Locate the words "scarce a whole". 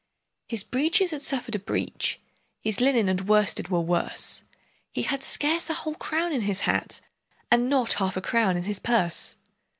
5.23-5.93